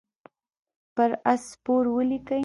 پر 0.95 1.09
آس 1.31 1.41
سپور 1.51 1.83
ولیکئ. 1.95 2.39